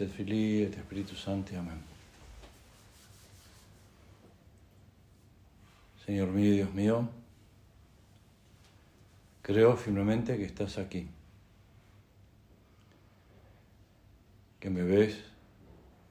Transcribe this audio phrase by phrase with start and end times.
[0.00, 1.56] Et Filii, et.
[1.56, 1.82] Amén.
[6.06, 7.08] Señor mío Dios mío,
[9.42, 11.08] creo firmemente que estás aquí,
[14.60, 15.18] que me ves,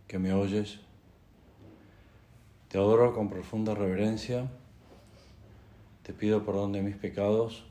[0.07, 0.79] que me oyes.
[2.67, 4.49] Te adoro con profunda reverencia,
[6.03, 7.70] te pido perdón de mis pecados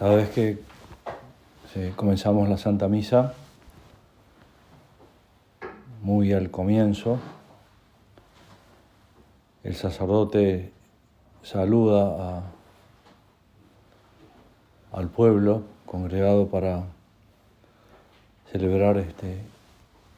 [0.00, 0.58] Cada vez que
[1.94, 3.34] comenzamos la Santa Misa,
[6.00, 7.18] muy al comienzo,
[9.62, 10.72] el sacerdote
[11.42, 12.44] saluda
[14.90, 16.84] al pueblo congregado para
[18.50, 19.36] celebrar este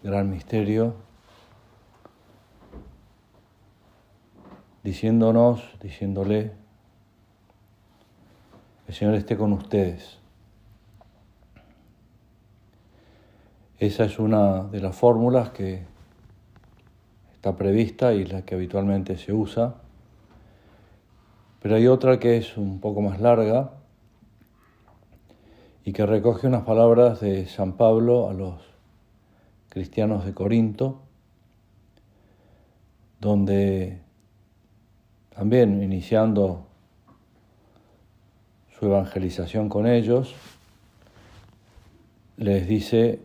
[0.04, 0.94] gran misterio,
[4.84, 6.61] diciéndonos, diciéndole,
[8.92, 10.18] el Señor esté con ustedes.
[13.78, 15.84] Esa es una de las fórmulas que
[17.32, 19.76] está prevista y la que habitualmente se usa.
[21.62, 23.70] Pero hay otra que es un poco más larga
[25.86, 28.60] y que recoge unas palabras de San Pablo a los
[29.70, 31.00] cristianos de Corinto,
[33.20, 34.02] donde
[35.34, 36.66] también iniciando
[38.86, 40.34] evangelización con ellos,
[42.36, 43.20] les dice,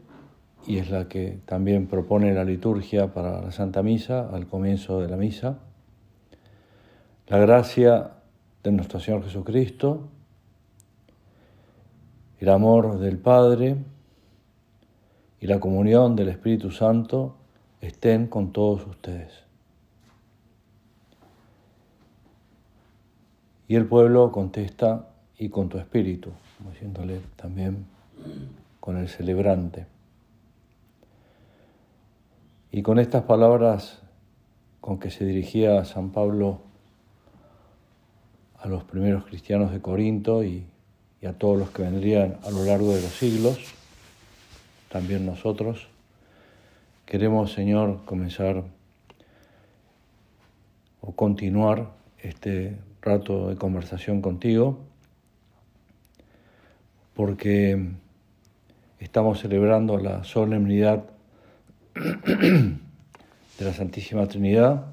[0.65, 5.07] y es la que también propone la liturgia para la Santa Misa, al comienzo de
[5.07, 5.59] la misa,
[7.27, 8.11] la gracia
[8.63, 10.07] de nuestro Señor Jesucristo,
[12.39, 13.77] el amor del Padre
[15.39, 17.35] y la comunión del Espíritu Santo
[17.81, 19.43] estén con todos ustedes.
[23.67, 25.07] Y el pueblo contesta,
[25.37, 27.85] y con tu espíritu, como diciéndole también
[28.79, 29.85] con el celebrante.
[32.71, 34.01] Y con estas palabras
[34.81, 36.61] con que se dirigía San Pablo
[38.59, 40.65] a los primeros cristianos de Corinto y,
[41.21, 43.59] y a todos los que vendrían a lo largo de los siglos,
[44.89, 45.87] también nosotros,
[47.05, 48.63] queremos, Señor, comenzar
[51.01, 54.79] o continuar este rato de conversación contigo
[57.17, 57.83] porque
[58.99, 61.03] estamos celebrando la solemnidad
[61.95, 64.85] de la Santísima Trinidad,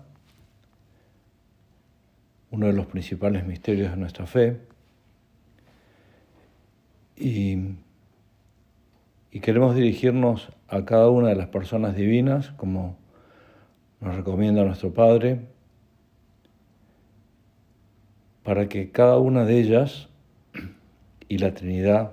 [2.50, 4.58] uno de los principales misterios de nuestra fe,
[7.14, 7.58] y,
[9.30, 12.96] y queremos dirigirnos a cada una de las personas divinas, como
[14.00, 15.40] nos recomienda nuestro Padre,
[18.42, 20.08] para que cada una de ellas
[21.28, 22.12] y la Trinidad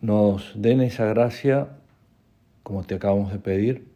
[0.00, 1.68] nos den esa gracia,
[2.62, 3.86] como te acabamos de pedir,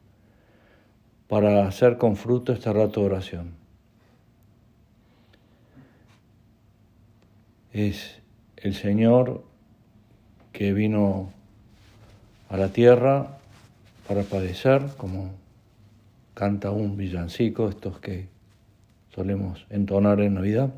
[1.29, 3.55] para hacer con fruto este rato de oración.
[7.73, 8.21] Es
[8.57, 9.45] el Señor
[10.53, 11.33] que vino
[12.49, 13.39] a la tierra
[14.07, 15.33] para padecer, como
[16.35, 18.29] canta un villancico, estos que
[19.15, 20.73] solemos entonar en Navidad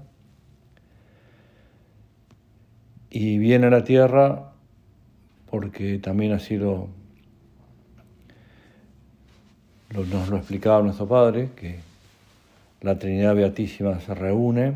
[3.18, 4.52] y viene a la tierra
[5.50, 6.88] porque también así lo,
[9.94, 11.78] nos lo explicaba nuestro Padre, que
[12.82, 14.74] la Trinidad Beatísima se reúne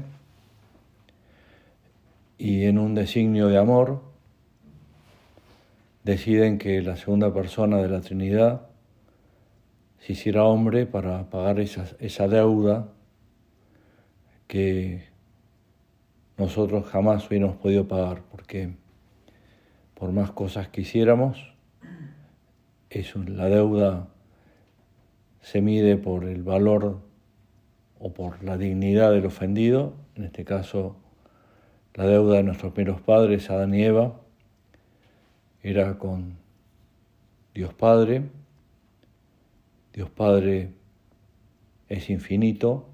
[2.39, 4.01] y en un designio de amor
[6.05, 8.63] deciden que la segunda persona de la Trinidad
[9.99, 12.89] se hiciera hombre para pagar esa deuda
[14.47, 15.10] que
[16.41, 18.73] nosotros jamás hubiéramos podido pagar, porque
[19.93, 21.53] por más cosas que hiciéramos,
[23.29, 24.09] la deuda
[25.43, 27.03] se mide por el valor
[27.99, 30.97] o por la dignidad del ofendido, en este caso
[31.93, 34.19] la deuda de nuestros primeros padres, Adán y Eva,
[35.63, 36.39] era con
[37.53, 38.23] Dios Padre.
[39.93, 40.73] Dios Padre
[41.91, 42.90] es infinito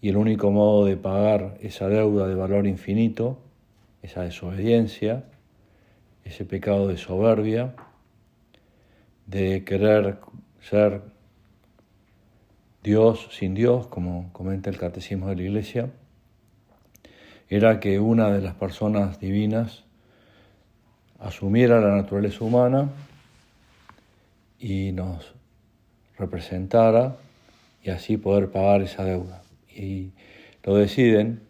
[0.00, 3.38] y el único modo de pagar esa deuda de valor infinito,
[4.02, 5.24] esa desobediencia,
[6.24, 7.74] ese pecado de soberbia,
[9.26, 10.18] de querer
[10.60, 11.02] ser
[12.82, 15.90] Dios sin Dios, como comenta el Catecismo de la Iglesia,
[17.48, 19.84] era que una de las personas divinas
[21.18, 22.90] asumiera la naturaleza humana
[24.58, 25.32] y nos
[26.18, 27.16] representara
[27.82, 29.45] y así poder pagar esa deuda.
[29.76, 30.12] Y
[30.62, 31.42] lo deciden,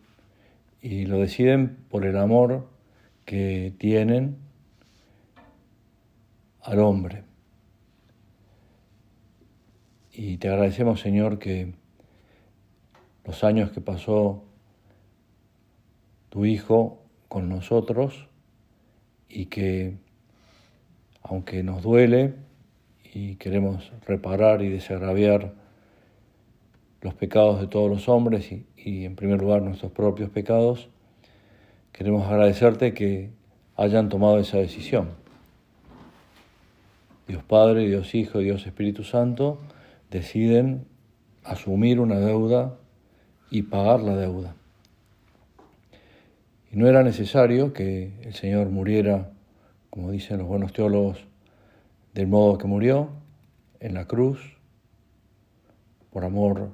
[0.82, 2.68] y lo deciden por el amor
[3.24, 4.36] que tienen
[6.62, 7.22] al hombre.
[10.12, 11.74] Y te agradecemos, Señor, que
[13.24, 14.44] los años que pasó
[16.28, 18.28] tu Hijo con nosotros
[19.28, 19.96] y que,
[21.22, 22.34] aunque nos duele
[23.14, 25.54] y queremos reparar y desagraviar
[27.00, 30.88] los pecados de todos los hombres y, en primer lugar nuestros propios pecados,
[31.92, 33.30] queremos agradecerte que
[33.76, 35.10] hayan tomado esa decisión.
[37.28, 39.58] Dios Padre, Dios Hijo, Dios Espíritu Santo
[40.10, 40.86] deciden
[41.44, 42.76] asumir una deuda
[43.50, 44.54] y pagar la deuda.
[46.72, 49.32] Y no era necesario que el Señor muriera,
[49.90, 51.26] como dicen los buenos teólogos,
[52.14, 53.10] del modo que murió,
[53.80, 54.56] en la cruz,
[56.10, 56.70] por amor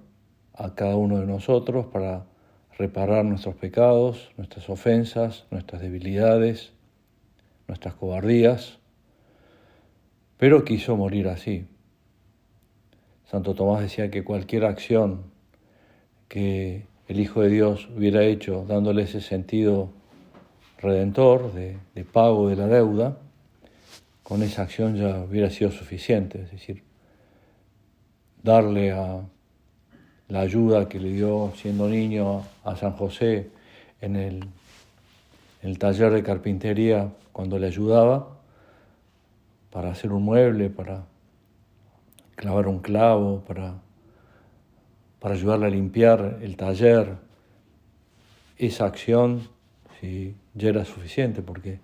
[0.55, 2.25] a cada uno de nosotros, para
[2.79, 6.73] reparar nuestros pecados, nuestras ofensas, nuestras debilidades,
[7.69, 8.79] nuestras cobardías,
[10.37, 11.67] pero quiso morir así.
[13.25, 15.23] Santo Tomás decía que cualquier acción
[16.29, 19.91] que el Hijo de Dios hubiera hecho dándole ese sentido
[20.79, 23.19] redentor de, pago de la deuda,
[24.23, 26.83] con esa acción ya hubiera sido suficiente, es decir,
[28.43, 29.23] darle a
[30.33, 33.51] la ayuda que le dio siendo niño a San José
[34.01, 34.47] en el,
[35.61, 38.31] el taller de carpintería cuando le ayudaba
[39.71, 41.05] para hacer un mueble, para
[42.35, 43.75] clavar un clavo, para,
[45.21, 47.17] para ayudarle a limpiar el taller.
[48.57, 49.43] Esa acción
[50.01, 51.79] sí, ya era suficiente porque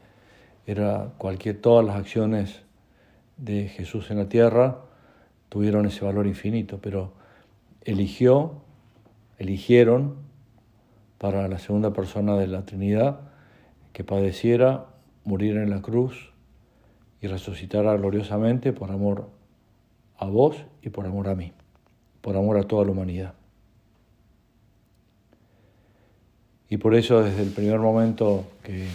[0.67, 2.63] era cualquier, todas las acciones
[3.37, 4.79] de Jesús en la tierra
[5.51, 7.18] tuvieron ese valor infinito, pero
[7.85, 8.63] eligió,
[9.39, 10.17] eligieron
[11.19, 13.21] para la segunda persona de la Trinidad
[13.93, 14.87] que padeciera,
[15.25, 16.33] morir en la cruz
[17.21, 19.29] y resucitara gloriosamente por amor
[20.17, 21.53] a vos y por amor a mí,
[22.21, 23.35] por amor a toda la humanidad.
[26.71, 28.87] Y por eso desde el primer momento que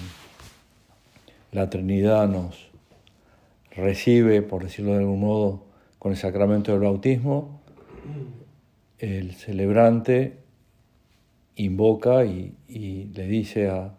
[1.51, 2.69] la Trinidad nos
[3.71, 5.63] recibe, por decirlo de algún modo,
[5.99, 7.61] con el sacramento del bautismo,
[9.03, 10.37] el celebrante
[11.55, 12.55] invoca y,
[13.13, 13.95] le dice a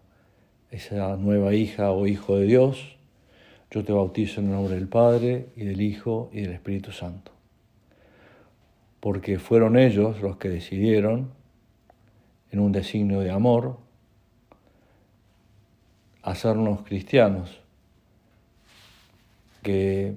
[0.70, 2.96] esa nueva hija o hijo de Dios,
[3.70, 7.32] yo te bautizo en el nombre del Padre y del Hijo y del Espíritu Santo.
[9.00, 11.32] Porque fueron ellos los que decidieron,
[12.50, 13.76] en un designio de amor,
[16.22, 17.60] hacernos cristianos,
[19.62, 20.14] que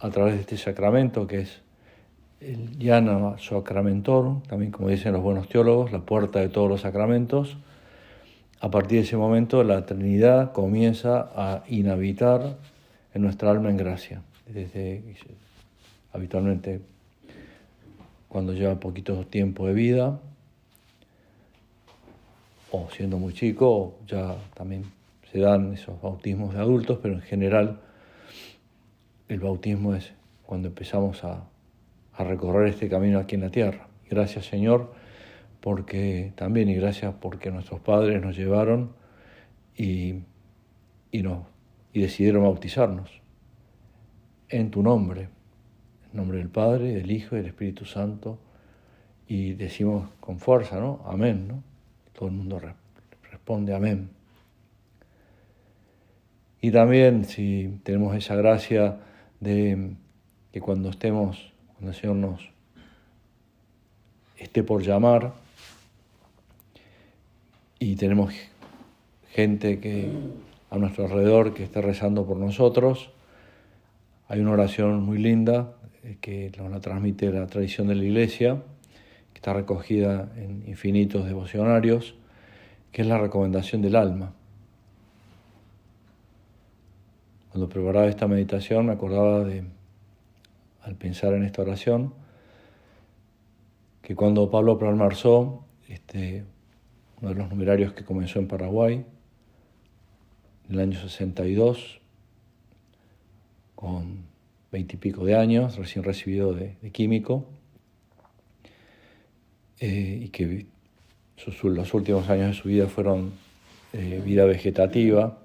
[0.00, 1.62] a través de este sacramento que es
[2.40, 7.56] el Yana Sacramentorum, también como dicen los buenos teólogos, la puerta de todos los sacramentos,
[8.60, 12.56] a partir de ese momento la Trinidad comienza a inhabitar
[13.14, 14.22] en nuestra alma en gracia.
[14.46, 15.02] Desde,
[16.12, 16.80] habitualmente
[18.28, 20.20] cuando lleva poquito tiempo de vida,
[22.70, 24.84] o siendo muy chico, ya también
[25.32, 27.80] se dan esos bautismos de adultos, pero en general
[29.28, 30.12] el bautismo es
[30.46, 31.44] cuando empezamos a,
[32.14, 33.88] a recorrer este camino aquí en la tierra.
[34.08, 34.92] Gracias Señor
[35.60, 38.92] porque también y gracias porque nuestros padres nos llevaron
[39.76, 40.22] y,
[41.12, 41.24] y,
[41.92, 43.20] y decidieron bautizarnos
[44.48, 45.28] en tu nombre,
[46.10, 48.38] en nombre del Padre, del Hijo y del Espíritu Santo,
[49.28, 51.02] y decimos con fuerza, ¿no?
[51.06, 51.62] Amén, ¿no?
[52.12, 52.60] Todo el mundo
[53.30, 54.10] responde amén.
[56.60, 58.98] Y también si tenemos esa gracia
[59.38, 59.94] de
[60.52, 61.49] que cuando estemos,
[61.80, 62.50] cuando el Señor nos
[64.36, 65.32] esté por llamar,
[67.78, 68.34] y tenemos
[69.30, 70.12] gente que
[70.68, 73.10] a nuestro alrededor que está rezando por nosotros.
[74.28, 75.72] Hay una oración muy linda
[76.04, 78.62] eh, que la transmite la tradición de la iglesia,
[79.34, 82.14] está recogida en infinitos devocionarios,
[82.92, 84.34] que es la recomendación del alma.
[87.50, 89.64] Cuando preparaba esta meditación me acordaba de,
[90.82, 92.14] al pensar en esta oración,
[94.02, 96.44] que cuando Pablo Pralmarzó, este,
[97.20, 99.04] uno de los numerarios que comenzó en Paraguay,
[100.68, 102.00] en el año 62,
[103.74, 104.24] con
[104.72, 107.44] veintipico de años, recién recibido de, químico,
[109.80, 110.66] eh, y que
[111.62, 113.32] los últimos años de su vida fueron
[113.92, 115.38] eh, vida vegetativa,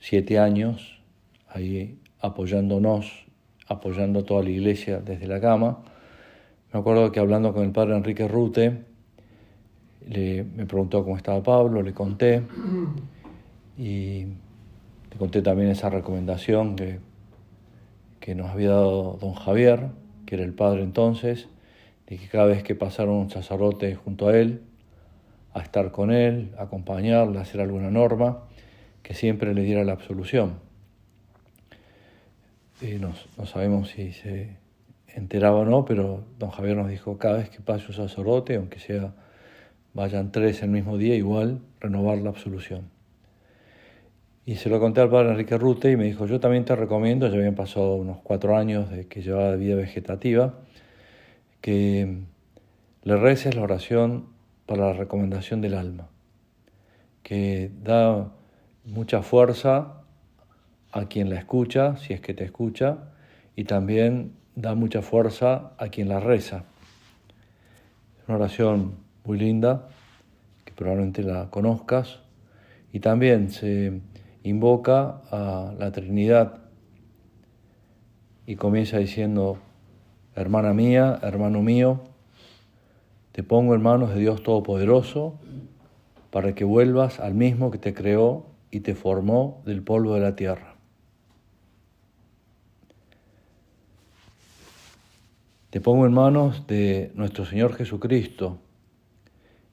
[0.00, 1.00] siete años
[1.48, 3.26] ahí apoyándonos,
[3.68, 5.82] apoyando toda la iglesia desde la cama.
[6.72, 8.84] Me acuerdo que hablando con el padre Enrique Rute,
[10.08, 12.42] le, me preguntó cómo estaba Pablo, le conté
[13.76, 14.24] y
[15.10, 16.98] le conté también esa recomendación que,
[18.20, 19.88] que nos había dado don Javier,
[20.26, 21.48] que era el padre entonces,
[22.06, 24.62] de que cada vez que pasara un sacerdote junto a él,
[25.54, 28.42] a estar con él, a acompañarle, a hacer alguna norma,
[29.02, 30.65] que siempre le diera la absolución.
[32.80, 34.58] No sabemos si se
[35.08, 38.78] enteraba o no, pero don Javier nos dijo, cada vez que pase un sacerdote, aunque
[38.78, 39.14] sea
[39.94, 42.90] vayan tres el mismo día, igual renovar la absolución.
[44.44, 47.26] Y se lo conté al padre Enrique Rute y me dijo, yo también te recomiendo,
[47.28, 50.60] ya habían pasado unos cuatro años de que llevaba vida vegetativa,
[51.62, 52.18] que
[53.02, 54.26] le reces la oración
[54.66, 56.08] para la recomendación del alma,
[57.22, 58.32] que da
[58.84, 60.02] mucha fuerza
[60.96, 63.12] a quien la escucha, si es que te escucha,
[63.54, 66.64] y también da mucha fuerza a quien la reza.
[68.18, 69.88] Es una oración muy linda,
[70.64, 72.20] que probablemente la conozcas,
[72.92, 74.00] y también se
[74.42, 76.62] invoca a la Trinidad
[78.46, 79.58] y comienza diciendo,
[80.34, 82.00] hermana mía, hermano mío,
[83.32, 85.38] te pongo en manos de Dios Todopoderoso
[86.30, 90.36] para que vuelvas al mismo que te creó y te formó del polvo de la
[90.36, 90.75] tierra.
[95.70, 98.58] Te pongo en manos de nuestro Señor Jesucristo,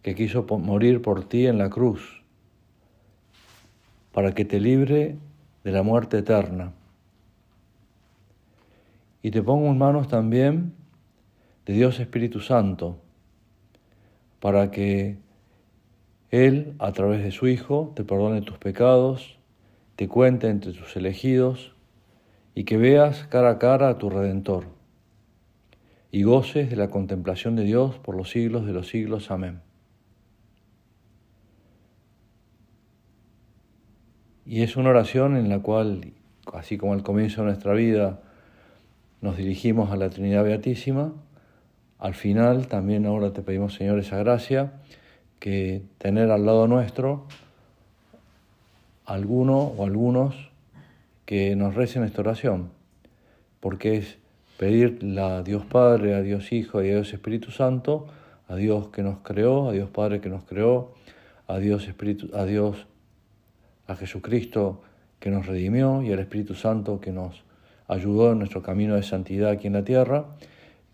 [0.02, 2.24] que quiso morir por ti en la cruz,
[4.12, 5.18] para que te libre
[5.64, 6.74] de la muerte eterna.
[9.22, 10.74] Y te pongo en manos también
[11.68, 12.98] de Dios Espíritu Santo,
[14.40, 15.20] para que
[16.32, 19.38] él, a través de su Hijo, te perdone tus pecados,
[19.96, 21.76] te cuente entre tus elegidos
[22.56, 24.73] y que veas cara a cara a tu Redentor
[26.14, 29.32] y goces de la contemplación de Dios por los siglos de los siglos.
[29.32, 29.62] Amén.
[34.46, 36.14] Y es una oración en la cual,
[36.54, 38.22] así como al comienzo de nuestra vida
[39.22, 41.14] nos dirigimos a la Trinidad Beatísima,
[41.98, 44.74] al final también ahora te pedimos, Señor, esa gracia
[45.40, 47.26] que tener al lado nuestro
[49.06, 50.52] alguno o algunos
[51.26, 52.70] que nos recen esta oración,
[53.60, 54.20] porque es
[54.58, 58.08] pedirle a Dios Padre, a Dios Hijo y a Dios Espíritu Santo,
[58.48, 60.94] a Dios que nos creó, a Dios Padre que nos creó,
[61.48, 62.88] a Dios Espíritu, a Dios,
[63.88, 64.82] a Jesucristo
[65.20, 67.44] que nos redimió y al Espíritu Santo que nos
[67.88, 70.26] ayudó en nuestro camino de santidad aquí en la tierra,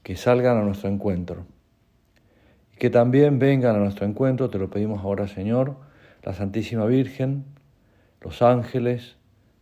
[0.03, 1.45] que salgan a nuestro encuentro.
[2.77, 5.75] Que también vengan a nuestro encuentro, te lo pedimos ahora Señor,
[6.23, 7.45] la Santísima Virgen,
[8.21, 9.17] los ángeles,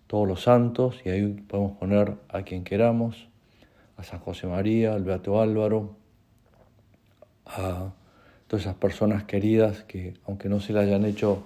[0.07, 3.27] todos los santos, y ahí podemos poner a quien queramos,
[3.97, 5.95] a San José María, al Beato Álvaro,
[7.45, 7.91] a
[8.47, 11.43] todas esas personas queridas que, aunque no se le hayan hecho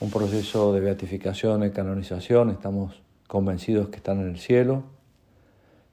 [0.00, 4.84] un proceso de beatificación y canonización, estamos convencidos que están en el cielo,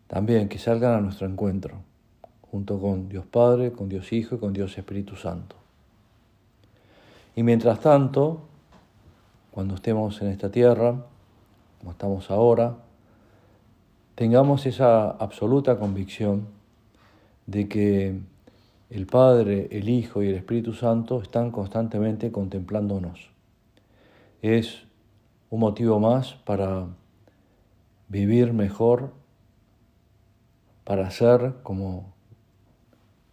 [0.08, 1.78] también que salgan a nuestro encuentro
[2.52, 5.56] junto con Dios Padre, con Dios Hijo y con Dios Espíritu Santo.
[7.36, 8.42] Y mientras tanto,
[9.52, 10.96] cuando estemos en esta tierra,
[11.80, 12.78] como estamos ahora,
[14.16, 16.48] tengamos esa absoluta convicción
[17.46, 18.20] de que
[18.90, 23.30] el Padre, el Hijo y el Espíritu Santo están constantemente contemplándonos.
[24.42, 24.84] Es
[25.50, 26.88] un motivo más para
[28.08, 29.12] vivir mejor,
[30.86, 32.14] para ser como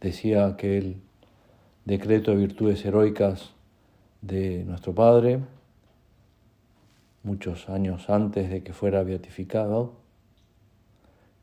[0.01, 1.01] decía aquel
[1.85, 3.53] decreto de virtudes heroicas
[4.21, 5.41] de nuestro Padre,
[7.23, 10.02] muchos años antes de que fuera beatificado,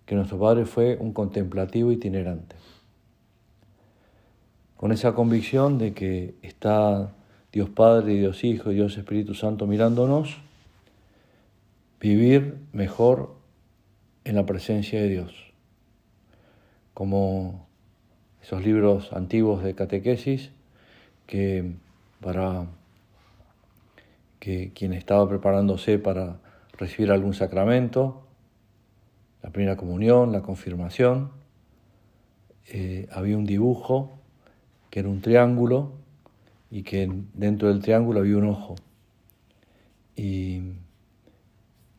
[0.10, 2.56] que nuestro Padre fue un contemplativo itinerante.
[4.76, 7.12] Con esa convicción de que está
[7.52, 10.38] Dios Padre, Dios Hijo y Dios Espíritu Santo mirándonos,
[12.02, 13.36] vivir mejor
[14.24, 15.32] en la presencia de Dios.
[16.96, 17.68] Como
[18.42, 20.50] esos libros antiguos de catequesis
[21.28, 21.74] que
[22.20, 22.66] para
[24.40, 26.40] que quien estaba preparándose para
[26.80, 28.24] recibir algún sacramento,
[29.42, 31.32] la primera comunión, la confirmación,
[32.68, 34.12] eh, había un dibujo
[34.90, 35.92] que era un triángulo
[36.72, 38.76] y que dentro del triángulo había un ojo.
[40.16, 40.74] Y,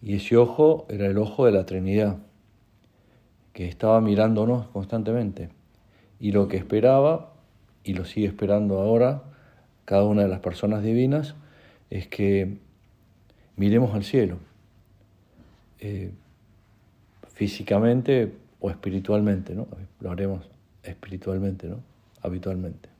[0.02, 2.18] y ese ojo era el ojo de la Trinidad,
[3.52, 5.50] que estaba mirándonos constantemente.
[6.18, 7.32] Y lo que esperaba,
[7.82, 9.24] y lo sigue esperando ahora,
[9.84, 11.34] cada una de las personas divinas,
[11.88, 12.58] es que
[13.56, 14.38] miremos al cielo,
[15.80, 16.12] eh,
[17.40, 19.66] físicamente o espiritualmente, ¿no?
[20.00, 20.44] Lo haremos
[20.82, 21.78] espiritualmente, ¿no?
[22.20, 22.90] Habitualmente.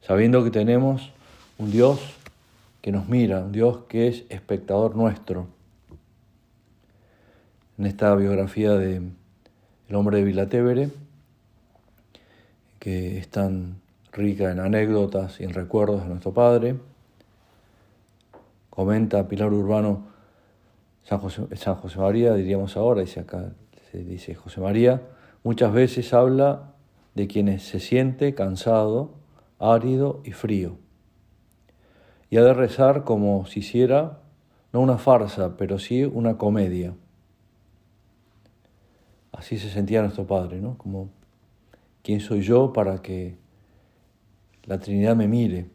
[0.00, 1.12] Sabiendo que tenemos
[1.56, 2.00] un Dios
[2.82, 5.46] que nos mira, un Dios que es espectador nuestro.
[7.78, 8.96] En esta biografía de
[9.88, 10.90] El hombre de Vilatevere,
[12.80, 13.76] que es tan
[14.10, 16.74] rica en anécdotas y en recuerdos de nuestro Padre,
[18.70, 20.09] comenta Pilar Urbano
[21.04, 23.52] San José, María, diríamos ahora, dice acá,
[23.90, 25.02] se dice José María,
[25.42, 26.74] muchas veces habla
[27.14, 29.14] de quienes se siente cansado,
[29.58, 30.76] árido y frío.
[32.30, 34.20] Y ha de rezar como si hiciera,
[34.72, 36.94] no una farsa, pero sí una comedia.
[39.32, 40.78] Así se sentía nuestro Padre, ¿no?
[40.78, 41.10] Como,
[42.02, 43.36] ¿quién soy yo para que
[44.64, 45.66] la Trinidad me mire?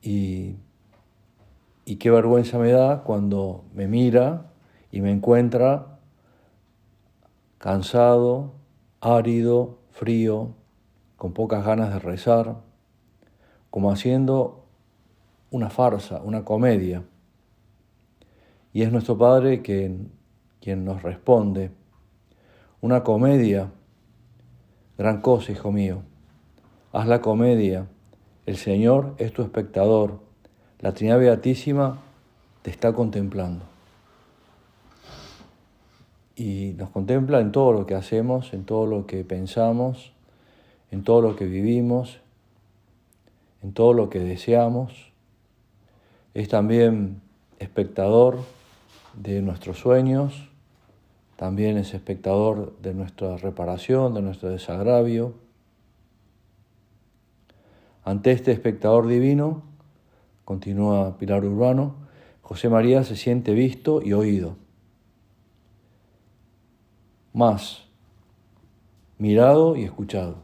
[0.00, 0.56] Y
[1.88, 4.50] y qué vergüenza me da cuando me mira
[4.92, 5.98] y me encuentra
[7.56, 8.52] cansado,
[9.00, 10.50] árido, frío,
[11.16, 12.58] con pocas ganas de rezar,
[13.70, 14.66] como haciendo
[15.50, 17.04] una farsa, una comedia.
[18.74, 20.12] Y es nuestro Padre quien,
[20.60, 21.70] quien nos responde,
[22.82, 23.72] una comedia,
[24.98, 26.02] gran cosa, hijo mío,
[26.92, 27.88] haz la comedia,
[28.44, 30.27] el Señor es tu espectador
[30.80, 31.98] la Trinidad Beatísima
[32.62, 33.64] te está contemplando.
[36.36, 40.12] Y nos contempla en todo lo que hacemos, en todo lo que pensamos,
[40.92, 42.20] en todo lo que vivimos,
[43.62, 45.10] en todo lo que deseamos.
[46.34, 47.20] Es también
[47.58, 48.38] espectador
[49.14, 50.48] de nuestros sueños,
[51.34, 55.34] también es espectador de nuestra reparación, de nuestro desagravio.
[58.04, 59.62] Ante este espectador divino,
[60.48, 61.94] continúa Pilar Urbano,
[62.40, 64.56] José María se siente visto y oído.
[67.34, 67.84] Más,
[69.18, 70.36] mirado y escuchado.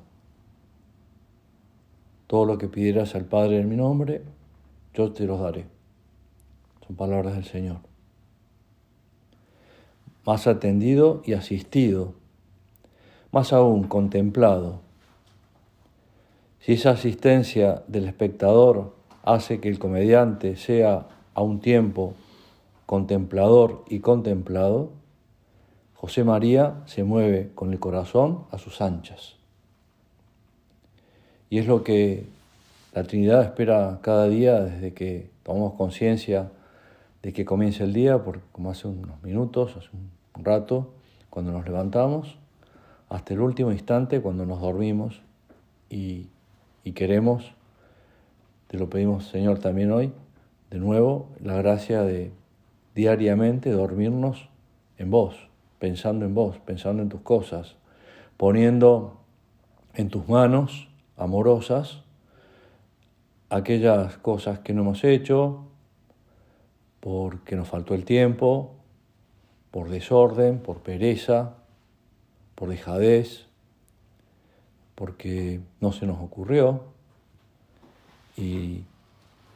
[2.27, 4.21] Todo lo que pidieras al Padre en mi nombre,
[4.93, 5.65] yo te los daré.
[6.87, 7.79] Son palabras del Señor.
[10.27, 12.13] Más atendido y asistido.
[13.33, 14.83] Más aún, contemplado.
[16.61, 18.94] Si esa asistencia del espectador
[19.25, 22.15] hace que el comediante sea a un tiempo
[22.87, 24.91] contemplador y contemplado,
[25.95, 29.37] José María se mueve con el corazón a sus anchas.
[31.49, 32.27] Y es lo que
[32.93, 36.51] la Trinidad espera cada día desde que tomamos conciencia
[37.23, 40.91] de que comienza el día, por, como hace unos minutos, hace un rato,
[41.31, 42.37] cuando nos levantamos,
[43.09, 45.23] hasta el último instante cuando nos dormimos
[45.89, 46.29] y,
[46.85, 47.55] y queremos
[48.69, 50.13] te lo pedimos, Señor, también hoy,
[50.71, 52.33] de nuevo, la gracia de
[52.95, 54.49] diariamente dormirnos
[54.99, 55.49] en vos,
[55.79, 57.77] pensando en vos, pensando en tus cosas,
[58.37, 59.21] poniendo
[59.95, 62.03] en tus manos amorosas
[63.51, 65.67] aquellas cosas que no hemos hecho,
[67.01, 68.75] porque nos faltó el tiempo,
[69.71, 71.55] por desorden, por pereza,
[72.55, 73.47] por dejadez,
[74.95, 76.94] porque no se nos ocurrió,
[78.37, 78.85] y,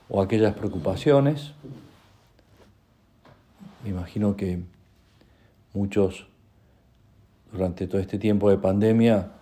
[0.09, 1.53] o aquellas preocupaciones.
[3.85, 4.61] Me imagino que
[5.75, 6.27] muchos
[7.53, 9.33] durante todo este tiempo de pandemia,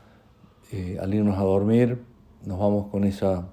[0.72, 2.02] eh, al irnos a dormir,
[2.44, 3.48] nos vamos con esa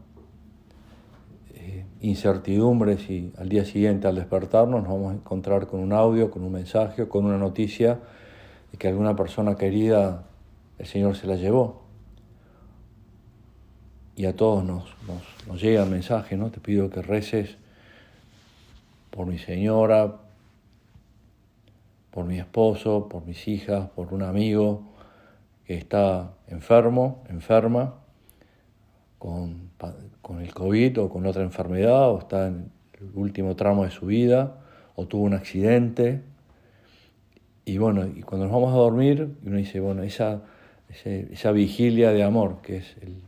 [1.54, 6.30] eh, incertidumbre si al día siguiente al despertarnos nos vamos a encontrar con un audio,
[6.30, 8.00] con un mensaje, con una noticia
[8.72, 10.26] de que alguna persona querida
[10.78, 11.83] el Señor se la llevó
[14.16, 14.86] y a todos nos,
[15.48, 16.52] nos, llega el mensaje, ¿no?
[16.52, 17.58] Te pido que reces
[19.10, 20.16] por mi señora,
[22.12, 24.84] por mi esposo, por mis hijas, por un amigo
[25.66, 27.96] que está enfermo, enferma,
[29.18, 29.72] con,
[30.22, 34.06] con el COVID o con otra enfermedad, o está en el último tramo de su
[34.06, 34.58] vida,
[34.96, 36.22] o tuvo un accidente.
[37.66, 40.44] Y bueno, y cuando nos vamos a dormir, uno dice, bueno, esa
[41.06, 43.22] esa vigilia de amor, que es el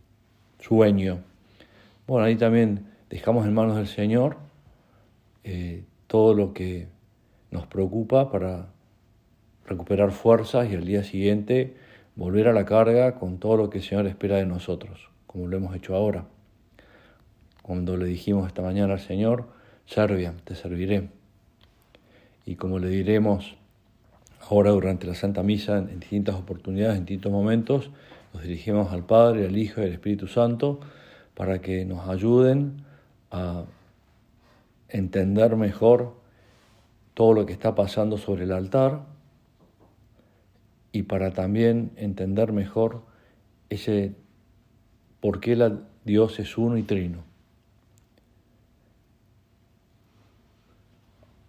[0.65, 1.19] sueño.
[2.07, 4.37] Bueno, ahí también dejamos en manos del Señor
[5.43, 6.87] eh, todo lo que
[7.51, 8.69] nos preocupa para
[9.67, 11.75] recuperar fuerzas y al día siguiente
[12.15, 15.57] volver a la carga con todo lo que el Señor espera de nosotros, como lo
[15.57, 16.25] hemos hecho ahora.
[17.61, 19.47] Cuando le dijimos esta mañana al Señor,
[19.85, 21.09] Servia, te serviré.
[22.43, 23.55] Y como le diremos
[24.49, 27.91] ahora durante la Santa Misa en distintas oportunidades, en distintos momentos,
[28.35, 30.81] nos dirigimos al Padre, al Hijo y al Espíritu Santo
[31.35, 32.83] para que nos ayuden
[33.31, 33.63] a
[34.89, 36.17] entender mejor
[37.13, 39.05] todo lo que está pasando sobre el altar
[40.91, 43.03] y para también entender mejor
[43.69, 44.15] ese
[45.21, 47.23] por qué la, Dios es uno y trino.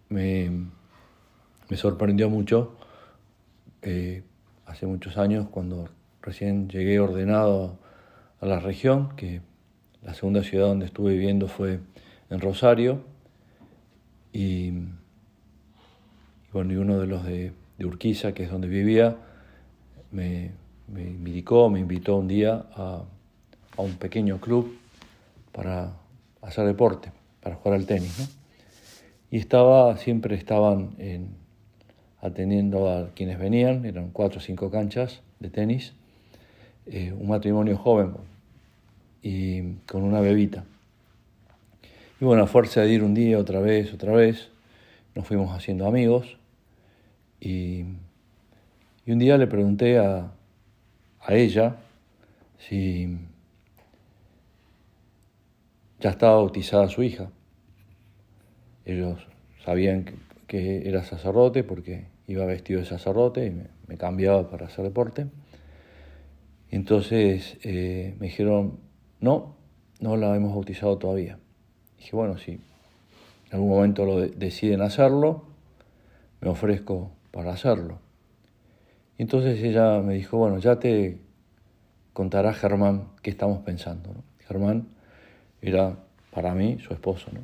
[0.07, 0.69] Me,
[1.75, 2.77] sorprendió mucho
[3.81, 4.23] eh,
[4.65, 5.89] hace muchos años cuando
[6.27, 7.79] recién llegué ordenado
[8.41, 9.39] a la región, que
[10.03, 11.79] la segunda ciudad donde estuve viviendo fue
[12.29, 13.01] en Rosario,
[14.33, 14.73] y,
[16.51, 19.15] bueno, y uno de los de, Urquiza, que es donde vivía,
[20.11, 20.51] me,
[20.89, 23.03] indicó, me invitó un día a,
[23.77, 24.77] un pequeño club
[25.53, 25.93] para
[26.41, 27.11] hacer deporte,
[27.41, 28.19] para jugar al tenis.
[28.19, 28.25] ¿no?
[29.31, 31.35] Y estaba, siempre estaban en,
[32.19, 35.93] atendiendo a quienes venían, eran cuatro o cinco canchas de tenis,
[36.89, 38.13] eh, un matrimonio joven
[39.21, 40.63] y con una bebita.
[42.19, 44.49] Y bueno, a fuerza de ir un día, otra vez, otra vez,
[45.15, 46.37] nos fuimos haciendo amigos
[47.39, 47.85] y
[49.07, 50.33] y un día le pregunté a,
[51.29, 51.77] ella
[52.57, 53.17] si
[56.01, 57.29] ya estaba bautizada su hija.
[58.83, 59.25] Ellos
[59.63, 60.05] sabían
[60.47, 63.51] que, era sacerdote porque iba vestido de sacerdote y
[63.87, 65.27] me, cambiaba para hacer deporte.
[66.71, 68.79] Entonces eh, me dijeron,
[69.19, 69.55] no,
[69.99, 71.39] no la hemos bautizado todavía.
[71.97, 72.61] dije, bueno, si en
[73.51, 75.45] algún momento lo deciden hacerlo,
[76.41, 77.99] me ofrezco para hacerlo.
[79.17, 81.17] Y entonces ella me dijo, bueno, ya te
[82.13, 84.11] contará Germán qué estamos pensando.
[84.47, 84.87] Germán
[85.61, 85.97] era
[86.31, 87.31] para mí su esposo.
[87.31, 87.41] ¿no?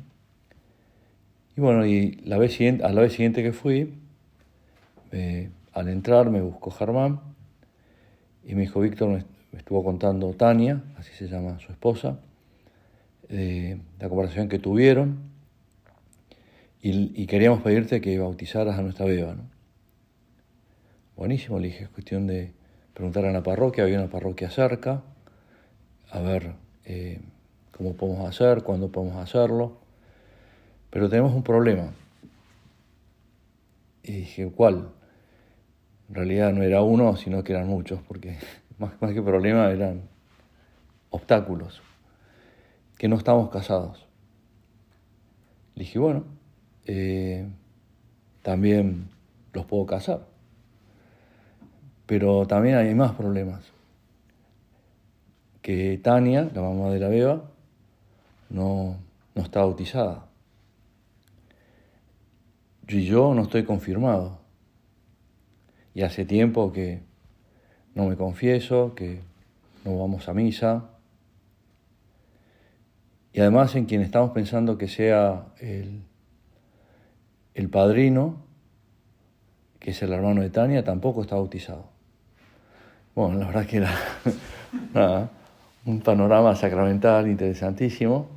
[1.56, 3.94] Y bueno, y la vez siguiente, a la vez siguiente que fui,
[5.72, 7.33] al entrar me buscó Germán
[8.46, 9.08] y me dijo, Víctor,
[9.52, 12.18] me estuvo contando Tania, así se llama su esposa,
[13.28, 15.18] la conversación que tuvieron
[16.82, 19.34] y, y, queríamos pedirte que bautizaras a nuestra beba.
[19.34, 19.44] ¿no?
[21.16, 22.52] Buenísimo, le dije, es cuestión de
[22.92, 25.02] preguntar a la parroquia, había una parroquia cerca,
[26.10, 26.54] a ver
[26.84, 27.20] eh,
[27.76, 29.78] cómo podemos hacer, cuándo podemos hacerlo.
[30.90, 31.92] Pero tenemos un problema.
[34.02, 34.90] Y dije, ¿cuál?
[36.14, 38.38] En realidad no era uno, sino que eran muchos, porque
[38.78, 40.02] más, que problema eran
[41.10, 41.82] obstáculos,
[42.96, 44.06] que no estamos casados.
[45.74, 46.22] Le dije, bueno,
[46.86, 47.48] eh,
[48.42, 49.08] también
[49.52, 50.24] los puedo casar.
[52.06, 53.64] Pero también hay más problemas.
[55.62, 57.42] Que Tania, la mamá de la beba,
[58.50, 58.98] no,
[59.34, 60.26] no está bautizada.
[62.86, 64.43] Y yo no estoy confirmado.
[65.94, 67.00] Y hace tiempo que
[67.94, 69.20] no me confieso, que
[69.84, 70.90] no vamos a misa.
[73.32, 76.02] Y además en quien estamos pensando que sea el,
[77.54, 78.36] el padrino,
[79.78, 81.84] que es el hermano de Tania, tampoco está bautizado.
[83.14, 83.94] Bueno, la verdad que era
[85.84, 88.28] un panorama sacramental interesantísimo.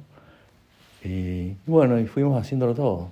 [1.03, 3.09] Y bueno, y fuimos haciéndolo todo.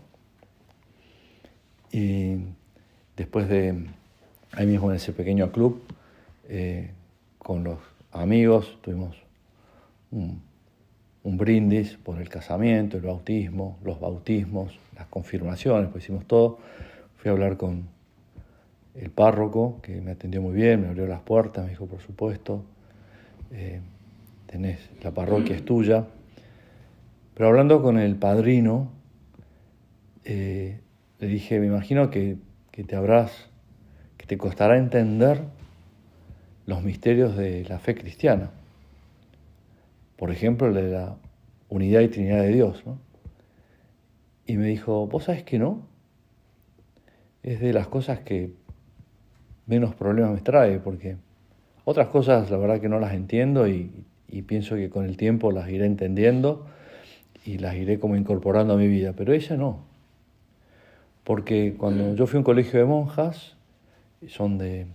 [1.92, 2.38] Y
[3.16, 3.86] después de,
[4.56, 5.82] ahí mismo en ese pequeño club,
[6.48, 6.92] eh,
[7.38, 7.80] con los
[8.12, 9.16] amigos, tuvimos
[10.12, 10.42] un,
[11.24, 16.60] brindis por el casamiento, el bautismo, los bautismos, las confirmaciones, pues hicimos todo.
[17.18, 17.88] Fui a hablar con,
[18.96, 22.64] el párroco, que me atendió muy bien, me abrió las puertas, me dijo, por supuesto,
[23.52, 23.82] eh,
[24.48, 26.06] tenés, la parroquia es tuya.
[27.34, 28.90] Pero hablando con el padrino,
[30.24, 30.80] eh,
[31.20, 32.38] le dije, me imagino que,
[32.72, 33.50] que te habrás,
[34.28, 35.42] te costará entender
[36.66, 38.52] los misterios de la fe cristiana.
[40.18, 41.16] Por ejemplo, de la
[41.70, 42.84] unidad y trinidad de Dios.
[42.86, 42.98] ¿no?
[44.46, 45.88] Y me dijo, ¿vos sabés que no?
[47.44, 48.54] Es de las cosas que
[49.68, 51.18] menos problemas me trae, porque
[51.84, 54.06] otras cosas la verdad que no las entiendo y,
[54.48, 56.66] pienso que con el tiempo las iré entendiendo
[57.46, 59.86] y las iré como incorporando a mi vida, pero ella no.
[61.24, 63.56] Porque cuando yo fui a un colegio de monjas,
[64.30, 64.88] son de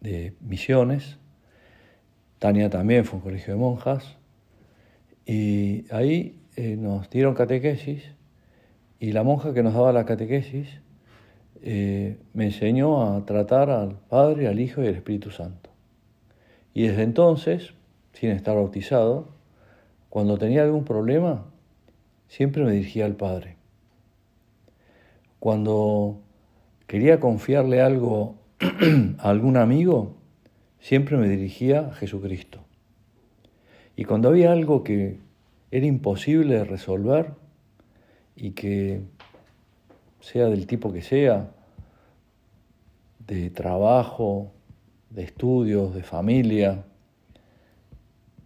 [0.00, 1.18] de misiones.
[2.38, 4.16] Tania también fue un colegio de monjas.
[5.26, 8.02] Y ahí eh, nos dieron catequesis
[8.98, 10.80] y la monja que nos daba la catequesis
[11.62, 15.70] eh, me enseñó a tratar al Padre, al Hijo y al Espíritu Santo.
[16.72, 17.74] Y desde entonces,
[18.12, 19.28] sin estar bautizado,
[20.08, 21.44] cuando tenía algún problema,
[22.28, 23.56] siempre me dirigía al Padre.
[25.40, 26.20] Cuando
[26.88, 28.34] quería confiarle algo
[29.18, 30.16] a algún amigo,
[30.80, 32.58] siempre me dirigía a Jesucristo.
[33.94, 35.18] Y cuando había algo que
[35.70, 37.32] era imposible de resolver
[38.34, 39.02] y que
[40.20, 41.50] sea del tipo que sea,
[43.26, 44.50] de trabajo,
[45.10, 46.84] de estudios, de familia,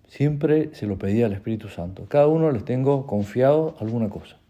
[0.09, 2.07] siempre se lo pedía al Espíritu Santo.
[2.09, 4.42] Cada uno les tengo confiado alguna cosa.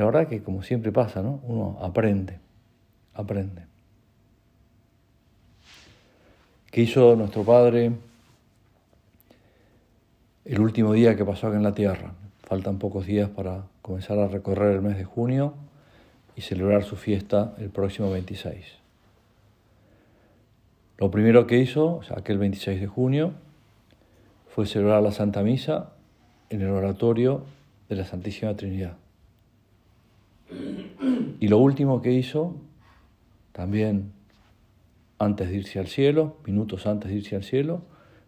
[0.00, 1.40] La verdad que como siempre pasa, ¿no?
[1.42, 2.38] Uno aprende,
[3.12, 3.66] aprende.
[6.70, 7.92] ¿Qué hizo nuestro Padre
[10.46, 12.14] el último día que pasó acá en la Tierra?
[12.44, 15.52] Faltan pocos días para comenzar a recorrer el mes de junio
[16.34, 18.78] y celebrar su fiesta el próximo 26.
[20.96, 23.34] Lo primero que hizo, aquel 26 de junio,
[24.48, 25.90] fue celebrar la Santa Misa
[26.48, 27.44] en el oratorio
[27.90, 28.96] de la Santísima Trinidad.
[31.38, 32.56] Y lo último que hizo,
[33.52, 34.12] también
[35.18, 37.82] antes de irse al cielo, minutos antes de irse al cielo,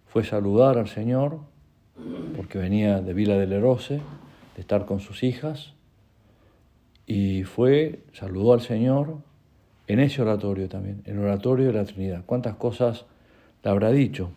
[0.06, 1.40] fue saludar al Señor,
[2.36, 4.00] porque venía de Vila del Erose,
[4.54, 5.74] de estar con sus hijas,
[7.06, 9.18] y fue, saludó al Señor
[9.86, 12.22] en ese oratorio también, el oratorio de la Trinidad.
[12.24, 13.04] ¿Cuántas cosas
[13.62, 14.30] le habrá dicho?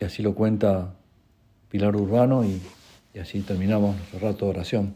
[0.00, 0.94] Y así lo cuenta
[1.70, 2.60] Pilar Urbano y,
[3.14, 4.94] y así terminamos nuestro rato de oración.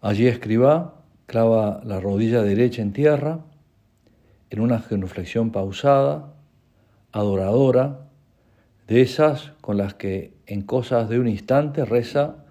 [0.00, 0.94] Allí escriba,
[1.26, 3.40] clava la rodilla derecha en tierra,
[4.50, 6.34] en una genuflexión pausada,
[7.12, 8.00] adoradora,
[8.86, 12.44] de esas con las que en cosas de un instante reza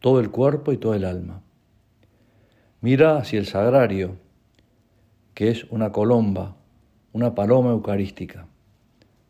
[0.00, 1.42] todo el cuerpo y todo el alma.
[2.80, 4.16] Mira hacia el sagrario,
[5.34, 6.56] que es una colomba,
[7.12, 8.46] una paloma eucarística,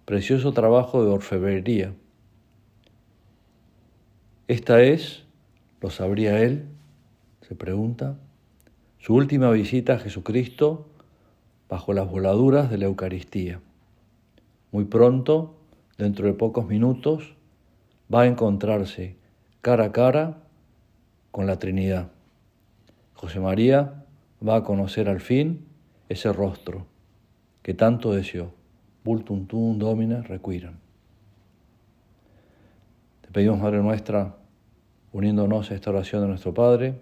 [0.06, 1.92] precioso trabajo de orfebrería.
[4.48, 5.24] Esta es,
[5.80, 6.66] lo sabría él,
[7.46, 8.18] se pregunta,
[8.98, 10.88] su última visita a Jesucristo
[11.68, 13.60] bajo las voladuras de la Eucaristía.
[14.72, 15.54] Muy pronto,
[15.96, 17.34] dentro de pocos minutos,
[18.12, 19.16] va a encontrarse
[19.60, 20.42] cara a cara
[21.30, 22.10] con la Trinidad.
[23.14, 24.04] José María
[24.46, 25.64] va a conocer al fin
[26.08, 26.86] ese rostro
[27.62, 28.52] que tanto deseó.
[29.04, 29.46] Vultum
[29.78, 30.81] domine requiram.
[33.32, 34.34] Pedimos, Madre nuestra,
[35.10, 36.96] uniéndonos a esta oración de nuestro Padre,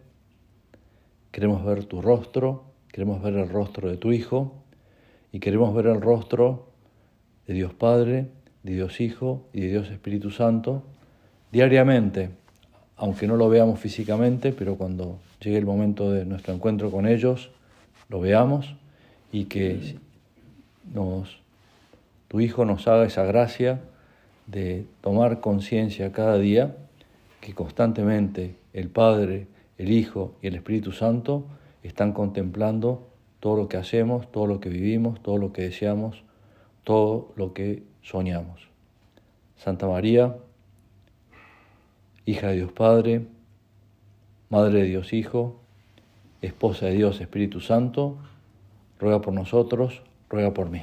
[1.32, 4.52] queremos ver tu rostro, queremos ver el rostro de tu Hijo
[5.32, 6.68] y queremos ver el rostro
[7.48, 8.28] de Dios Padre,
[8.62, 10.84] de Dios Hijo y de Dios Espíritu Santo
[11.50, 12.30] diariamente,
[12.96, 17.50] aunque no lo veamos físicamente, pero cuando llegue el momento de nuestro encuentro con ellos,
[18.08, 18.76] lo veamos
[19.32, 19.96] y que
[20.94, 21.40] nos,
[22.28, 23.80] tu Hijo nos haga esa gracia
[24.50, 26.76] de tomar conciencia cada día
[27.40, 29.46] que constantemente el Padre,
[29.78, 31.44] el Hijo y el Espíritu Santo
[31.82, 33.08] están contemplando
[33.38, 36.22] todo lo que hacemos, todo lo que vivimos, todo lo que deseamos,
[36.84, 38.68] todo lo que soñamos.
[39.56, 40.36] Santa María,
[42.26, 43.26] hija de Dios Padre,
[44.50, 45.60] Madre de Dios Hijo,
[46.42, 48.16] esposa de Dios Espíritu Santo,
[48.98, 50.82] ruega por nosotros, ruega por mí.